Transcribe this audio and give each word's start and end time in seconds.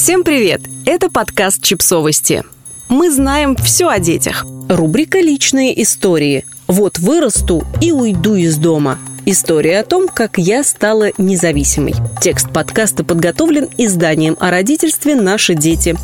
Всем 0.00 0.22
привет! 0.22 0.60
Это 0.86 1.10
подкаст 1.10 1.60
«Чипсовости». 1.60 2.44
Мы 2.88 3.10
знаем 3.10 3.56
все 3.56 3.88
о 3.88 3.98
детях. 3.98 4.46
Рубрика 4.68 5.18
«Личные 5.18 5.82
истории». 5.82 6.46
Вот 6.68 7.00
вырасту 7.00 7.66
и 7.80 7.90
уйду 7.90 8.36
из 8.36 8.58
дома. 8.58 9.00
История 9.26 9.80
о 9.80 9.84
том, 9.84 10.06
как 10.06 10.38
я 10.38 10.62
стала 10.62 11.10
независимой. 11.18 11.94
Текст 12.22 12.48
подкаста 12.52 13.02
подготовлен 13.02 13.68
изданием 13.76 14.36
о 14.38 14.52
родительстве 14.52 15.16
«Наши 15.16 15.56
дети». 15.56 15.96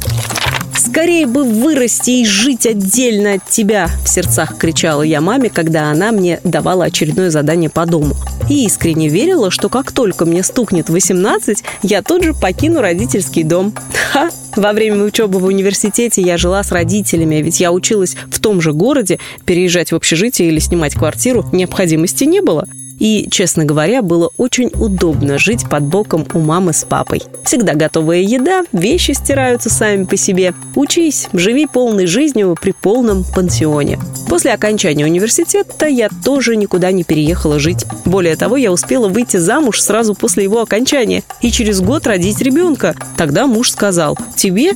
«Скорее 0.95 1.26
бы 1.26 1.42
вырасти 1.42 2.11
и 2.22 2.24
жить 2.24 2.66
отдельно 2.66 3.32
от 3.32 3.50
тебя!» 3.50 3.90
В 4.04 4.08
сердцах 4.08 4.56
кричала 4.56 5.02
я 5.02 5.20
маме, 5.20 5.50
когда 5.50 5.90
она 5.90 6.12
мне 6.12 6.38
давала 6.44 6.84
очередное 6.84 7.30
задание 7.30 7.68
по 7.68 7.84
дому. 7.84 8.14
И 8.48 8.64
искренне 8.64 9.08
верила, 9.08 9.50
что 9.50 9.68
как 9.68 9.90
только 9.90 10.25
мне 10.25 10.44
стукнет 10.44 10.88
18, 10.88 11.64
я 11.82 12.00
тут 12.00 12.22
же 12.22 12.32
покину 12.32 12.80
родительский 12.80 13.43
дом. 13.43 13.75
Ха! 14.12 14.30
Во 14.54 14.72
время 14.72 15.03
учебы 15.03 15.40
в 15.40 15.46
университете 15.46 16.22
я 16.22 16.36
жила 16.36 16.62
с 16.62 16.70
родителями, 16.70 17.42
ведь 17.42 17.58
я 17.58 17.72
училась 17.72 18.14
в 18.31 18.39
том 18.39 18.61
же 18.61 18.72
городе, 18.72 19.18
переезжать 19.45 19.90
в 19.90 19.96
общежитие 19.96 20.46
или 20.46 20.61
снимать 20.61 20.95
квартиру 20.95 21.45
необходимости 21.50 22.22
не 22.22 22.40
было. 22.40 22.68
И, 22.98 23.29
честно 23.30 23.64
говоря, 23.64 24.03
было 24.03 24.30
очень 24.36 24.71
удобно 24.75 25.39
жить 25.39 25.68
под 25.68 25.84
боком 25.84 26.26
у 26.32 26.39
мамы 26.39 26.72
с 26.72 26.84
папой. 26.84 27.22
Всегда 27.44 27.75
готовая 27.75 28.20
еда, 28.20 28.64
вещи 28.72 29.12
стираются 29.12 29.70
сами 29.70 30.04
по 30.04 30.17
себе. 30.17 30.54
Учись, 30.75 31.29
живи 31.32 31.67
полной 31.67 32.06
жизнью 32.06 32.56
при 32.61 32.72
полном 32.72 33.25
пансионе. 33.25 33.98
После 34.28 34.53
окончания 34.53 35.05
университета 35.05 35.86
я 35.86 36.08
тоже 36.25 36.56
никуда 36.56 36.92
не 36.92 37.05
переехала 37.05 37.58
жить. 37.58 37.84
Более 38.05 38.36
того, 38.36 38.56
я 38.56 38.72
успела 38.72 39.08
выйти 39.08 39.36
замуж 39.36 39.81
сразу 39.81 40.14
после 40.14 40.45
его 40.45 40.61
окончания 40.61 41.22
и 41.41 41.50
через 41.50 41.81
год 41.81 42.06
родить 42.06 42.41
ребенка. 42.41 42.95
Тогда 43.17 43.47
муж 43.47 43.70
сказал, 43.70 44.19
тебе 44.36 44.72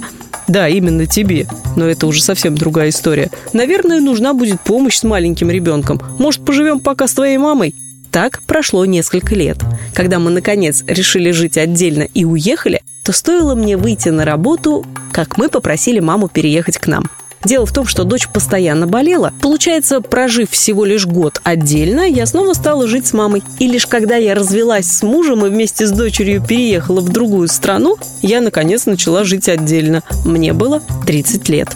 да, 0.48 0.66
именно 0.66 1.06
тебе. 1.06 1.46
Но 1.76 1.86
это 1.86 2.06
уже 2.06 2.22
совсем 2.22 2.56
другая 2.56 2.88
история. 2.88 3.30
Наверное, 3.52 4.00
нужна 4.00 4.32
будет 4.32 4.60
помощь 4.60 4.96
с 4.96 5.04
маленьким 5.04 5.50
ребенком. 5.50 6.00
Может, 6.18 6.44
поживем 6.44 6.80
пока 6.80 7.06
с 7.06 7.12
твоей 7.12 7.36
мамой? 7.36 7.74
Так 8.18 8.42
прошло 8.42 8.84
несколько 8.84 9.36
лет. 9.36 9.58
Когда 9.94 10.18
мы, 10.18 10.32
наконец, 10.32 10.82
решили 10.88 11.30
жить 11.30 11.56
отдельно 11.56 12.02
и 12.02 12.24
уехали, 12.24 12.82
то 13.04 13.12
стоило 13.12 13.54
мне 13.54 13.76
выйти 13.76 14.08
на 14.08 14.24
работу, 14.24 14.84
как 15.12 15.38
мы 15.38 15.48
попросили 15.48 16.00
маму 16.00 16.26
переехать 16.26 16.78
к 16.78 16.88
нам. 16.88 17.04
Дело 17.44 17.64
в 17.64 17.72
том, 17.72 17.86
что 17.86 18.02
дочь 18.02 18.26
постоянно 18.26 18.88
болела. 18.88 19.32
Получается, 19.40 20.00
прожив 20.00 20.50
всего 20.50 20.84
лишь 20.84 21.06
год 21.06 21.40
отдельно, 21.44 22.00
я 22.00 22.26
снова 22.26 22.54
стала 22.54 22.88
жить 22.88 23.06
с 23.06 23.12
мамой. 23.12 23.44
И 23.60 23.68
лишь 23.68 23.86
когда 23.86 24.16
я 24.16 24.34
развелась 24.34 24.88
с 24.88 25.04
мужем 25.04 25.46
и 25.46 25.48
вместе 25.48 25.86
с 25.86 25.92
дочерью 25.92 26.44
переехала 26.44 27.00
в 27.00 27.10
другую 27.10 27.46
страну, 27.46 27.98
я, 28.20 28.40
наконец, 28.40 28.86
начала 28.86 29.22
жить 29.22 29.48
отдельно. 29.48 30.02
Мне 30.24 30.52
было 30.52 30.82
30 31.06 31.48
лет. 31.50 31.68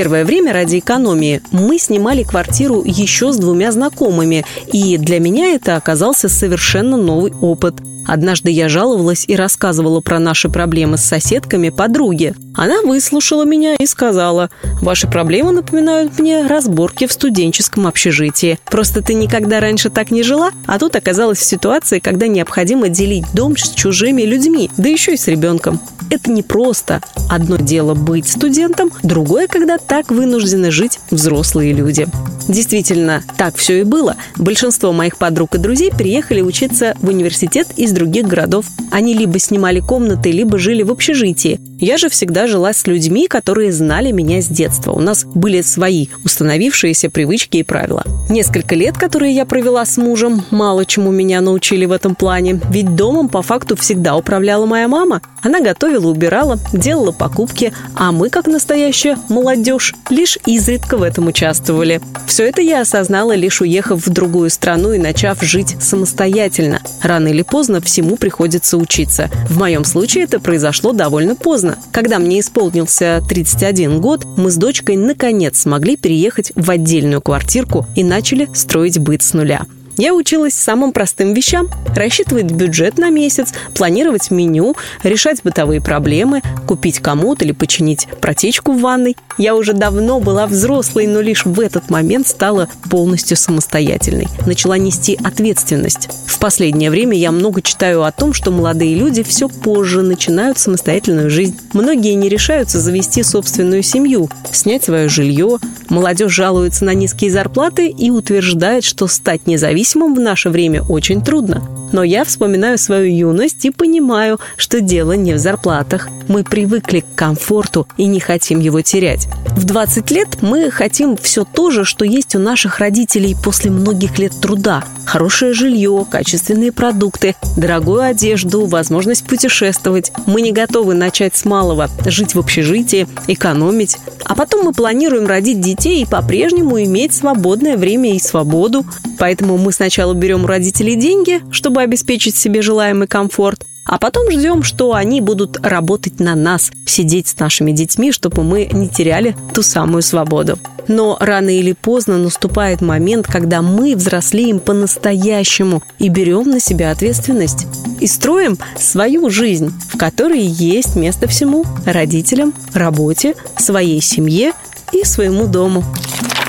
Первое 0.00 0.24
время 0.24 0.54
ради 0.54 0.78
экономии 0.78 1.42
мы 1.52 1.78
снимали 1.78 2.22
квартиру 2.22 2.82
еще 2.86 3.34
с 3.34 3.36
двумя 3.36 3.70
знакомыми, 3.70 4.46
и 4.72 4.96
для 4.96 5.20
меня 5.20 5.48
это 5.48 5.76
оказался 5.76 6.30
совершенно 6.30 6.96
новый 6.96 7.34
опыт. 7.42 7.74
Однажды 8.06 8.50
я 8.50 8.70
жаловалась 8.70 9.26
и 9.28 9.36
рассказывала 9.36 10.00
про 10.00 10.18
наши 10.18 10.48
проблемы 10.48 10.96
с 10.96 11.04
соседками 11.04 11.68
подруге. 11.68 12.34
Она 12.54 12.80
выслушала 12.80 13.44
меня 13.44 13.74
и 13.74 13.84
сказала, 13.84 14.48
«Ваши 14.80 15.06
проблемы 15.06 15.52
напоминают 15.52 16.18
мне 16.18 16.46
разборки 16.46 17.06
в 17.06 17.12
студенческом 17.12 17.86
общежитии. 17.86 18.58
Просто 18.70 19.02
ты 19.02 19.12
никогда 19.12 19.60
раньше 19.60 19.90
так 19.90 20.10
не 20.10 20.22
жила, 20.22 20.50
а 20.66 20.78
тут 20.78 20.96
оказалась 20.96 21.38
в 21.38 21.44
ситуации, 21.44 21.98
когда 21.98 22.26
необходимо 22.26 22.88
делить 22.88 23.26
дом 23.34 23.54
с 23.56 23.70
чужими 23.74 24.22
людьми, 24.22 24.70
да 24.78 24.88
еще 24.88 25.12
и 25.12 25.18
с 25.18 25.28
ребенком. 25.28 25.78
Это 26.10 26.30
не 26.32 26.42
просто. 26.42 27.00
Одно 27.28 27.56
дело 27.56 27.94
быть 27.94 28.28
студентом, 28.28 28.90
другое, 29.04 29.46
когда 29.46 29.78
так 29.90 30.12
вынуждены 30.12 30.70
жить 30.70 31.00
взрослые 31.10 31.72
люди. 31.72 32.06
Действительно, 32.50 33.22
так 33.38 33.54
все 33.54 33.80
и 33.80 33.84
было. 33.84 34.16
Большинство 34.36 34.92
моих 34.92 35.18
подруг 35.18 35.54
и 35.54 35.58
друзей 35.58 35.92
приехали 35.92 36.40
учиться 36.40 36.96
в 37.00 37.08
университет 37.08 37.68
из 37.76 37.92
других 37.92 38.26
городов. 38.26 38.66
Они 38.90 39.14
либо 39.14 39.38
снимали 39.38 39.78
комнаты, 39.78 40.32
либо 40.32 40.58
жили 40.58 40.82
в 40.82 40.90
общежитии. 40.90 41.60
Я 41.78 41.96
же 41.96 42.08
всегда 42.08 42.48
жила 42.48 42.72
с 42.72 42.86
людьми, 42.88 43.28
которые 43.28 43.72
знали 43.72 44.10
меня 44.10 44.42
с 44.42 44.48
детства. 44.48 44.90
У 44.92 45.00
нас 45.00 45.24
были 45.24 45.62
свои 45.62 46.08
установившиеся 46.24 47.08
привычки 47.08 47.58
и 47.58 47.62
правила. 47.62 48.04
Несколько 48.28 48.74
лет, 48.74 48.98
которые 48.98 49.32
я 49.32 49.46
провела 49.46 49.86
с 49.86 49.96
мужем, 49.96 50.44
мало 50.50 50.84
чему 50.84 51.10
меня 51.12 51.40
научили 51.40 51.86
в 51.86 51.92
этом 51.92 52.16
плане. 52.16 52.60
Ведь 52.70 52.96
домом 52.96 53.28
по 53.28 53.42
факту 53.42 53.76
всегда 53.76 54.16
управляла 54.16 54.66
моя 54.66 54.88
мама. 54.88 55.22
Она 55.42 55.60
готовила, 55.60 56.08
убирала, 56.08 56.58
делала 56.72 57.12
покупки, 57.12 57.72
а 57.94 58.12
мы, 58.12 58.28
как 58.28 58.46
настоящая 58.46 59.16
молодежь, 59.28 59.94
лишь 60.10 60.36
изредка 60.46 60.98
в 60.98 61.02
этом 61.02 61.28
участвовали. 61.28 62.00
Все 62.26 62.39
это 62.44 62.62
я 62.62 62.80
осознала, 62.80 63.34
лишь 63.34 63.60
уехав 63.60 64.06
в 64.06 64.10
другую 64.10 64.50
страну 64.50 64.92
и 64.92 64.98
начав 64.98 65.42
жить 65.42 65.76
самостоятельно. 65.80 66.80
Рано 67.02 67.28
или 67.28 67.42
поздно 67.42 67.80
всему 67.80 68.16
приходится 68.16 68.76
учиться. 68.76 69.30
В 69.48 69.58
моем 69.58 69.84
случае 69.84 70.24
это 70.24 70.40
произошло 70.40 70.92
довольно 70.92 71.34
поздно. 71.36 71.78
Когда 71.92 72.18
мне 72.18 72.40
исполнился 72.40 73.22
31 73.28 74.00
год, 74.00 74.24
мы 74.36 74.50
с 74.50 74.56
дочкой 74.56 74.96
наконец 74.96 75.60
смогли 75.60 75.96
переехать 75.96 76.52
в 76.54 76.70
отдельную 76.70 77.20
квартирку 77.20 77.86
и 77.96 78.04
начали 78.04 78.48
строить 78.54 78.98
быт 78.98 79.22
с 79.22 79.34
нуля. 79.34 79.66
Я 80.00 80.14
училась 80.14 80.54
самым 80.54 80.92
простым 80.92 81.34
вещам– 81.34 81.68
рассчитывать 81.94 82.50
бюджет 82.50 82.96
на 82.96 83.10
месяц, 83.10 83.52
планировать 83.74 84.30
меню, 84.30 84.74
решать 85.02 85.42
бытовые 85.42 85.82
проблемы, 85.82 86.40
купить 86.66 87.00
комод 87.00 87.42
или 87.42 87.52
починить 87.52 88.08
протечку 88.18 88.72
в 88.72 88.80
ванной. 88.80 89.14
Я 89.36 89.54
уже 89.54 89.74
давно 89.74 90.18
была 90.18 90.46
взрослой, 90.46 91.06
но 91.06 91.20
лишь 91.20 91.44
в 91.44 91.60
этот 91.60 91.90
момент 91.90 92.28
стала 92.28 92.66
полностью 92.88 93.36
самостоятельной. 93.36 94.28
Начала 94.46 94.78
нести 94.78 95.18
ответственность. 95.22 96.08
В 96.24 96.38
последнее 96.38 96.90
время 96.90 97.18
я 97.18 97.30
много 97.30 97.60
читаю 97.60 98.02
о 98.04 98.10
том, 98.10 98.32
что 98.32 98.50
молодые 98.50 98.94
люди 98.94 99.22
все 99.22 99.50
позже 99.50 100.00
начинают 100.00 100.58
самостоятельную 100.58 101.28
жизнь. 101.28 101.58
Многие 101.74 102.14
не 102.14 102.30
решаются 102.30 102.80
завести 102.80 103.22
собственную 103.22 103.82
семью, 103.82 104.30
снять 104.50 104.84
свое 104.84 105.10
жилье. 105.10 105.58
Молодежь 105.90 106.32
жалуется 106.32 106.86
на 106.86 106.94
низкие 106.94 107.30
зарплаты 107.30 107.88
и 107.88 108.10
утверждает, 108.10 108.84
что 108.84 109.06
стать 109.06 109.46
независимым 109.46 109.89
независимым 109.90 110.14
в 110.14 110.20
наше 110.20 110.50
время 110.50 110.82
очень 110.82 111.22
трудно. 111.22 111.62
Но 111.92 112.04
я 112.04 112.24
вспоминаю 112.24 112.78
свою 112.78 113.12
юность 113.12 113.64
и 113.64 113.70
понимаю, 113.70 114.38
что 114.56 114.80
дело 114.80 115.12
не 115.12 115.32
в 115.32 115.38
зарплатах. 115.38 116.08
Мы 116.28 116.44
привыкли 116.44 117.00
к 117.00 117.14
комфорту 117.16 117.88
и 117.96 118.06
не 118.06 118.20
хотим 118.20 118.60
его 118.60 118.80
терять. 118.80 119.26
В 119.56 119.64
20 119.64 120.10
лет 120.12 120.28
мы 120.40 120.70
хотим 120.70 121.16
все 121.16 121.44
то 121.44 121.70
же, 121.70 121.84
что 121.84 122.04
есть 122.04 122.36
у 122.36 122.38
наших 122.38 122.78
родителей 122.78 123.36
после 123.42 123.72
многих 123.72 124.18
лет 124.20 124.32
труда. 124.40 124.84
Хорошее 125.04 125.52
жилье, 125.52 126.06
качественные 126.08 126.70
продукты, 126.70 127.34
дорогую 127.56 128.02
одежду, 128.02 128.66
возможность 128.66 129.26
путешествовать. 129.26 130.12
Мы 130.26 130.42
не 130.42 130.52
готовы 130.52 130.94
начать 130.94 131.36
с 131.36 131.44
малого, 131.44 131.90
жить 132.06 132.36
в 132.36 132.38
общежитии, 132.38 133.08
экономить. 133.26 133.96
А 134.24 134.36
потом 134.36 134.66
мы 134.66 134.72
планируем 134.72 135.26
родить 135.26 135.60
детей 135.60 136.02
и 136.02 136.06
по-прежнему 136.06 136.80
иметь 136.84 137.12
свободное 137.12 137.76
время 137.76 138.14
и 138.14 138.20
свободу. 138.20 138.84
Поэтому 139.20 139.58
мы 139.58 139.70
сначала 139.70 140.14
берем 140.14 140.44
у 140.44 140.46
родителей 140.46 140.96
деньги, 140.96 141.42
чтобы 141.52 141.82
обеспечить 141.82 142.36
себе 142.36 142.62
желаемый 142.62 143.06
комфорт, 143.06 143.66
а 143.84 143.98
потом 143.98 144.30
ждем, 144.30 144.62
что 144.62 144.94
они 144.94 145.20
будут 145.20 145.58
работать 145.64 146.20
на 146.20 146.34
нас, 146.34 146.70
сидеть 146.86 147.28
с 147.28 147.38
нашими 147.38 147.72
детьми, 147.72 148.12
чтобы 148.12 148.42
мы 148.42 148.66
не 148.72 148.88
теряли 148.88 149.36
ту 149.52 149.62
самую 149.62 150.00
свободу. 150.00 150.58
Но 150.88 151.18
рано 151.20 151.50
или 151.50 151.72
поздно 151.72 152.16
наступает 152.16 152.80
момент, 152.80 153.26
когда 153.26 153.60
мы 153.60 153.94
взрослеем 153.94 154.58
по-настоящему 154.58 155.82
и 155.98 156.08
берем 156.08 156.48
на 156.48 156.58
себя 156.58 156.90
ответственность. 156.90 157.66
И 158.00 158.06
строим 158.06 158.56
свою 158.78 159.28
жизнь, 159.28 159.70
в 159.92 159.98
которой 159.98 160.40
есть 160.40 160.96
место 160.96 161.28
всему– 161.28 161.66
родителям, 161.84 162.54
работе, 162.72 163.34
своей 163.58 164.00
семье 164.00 164.52
и 164.92 165.04
своему 165.04 165.46
дому. 165.46 165.84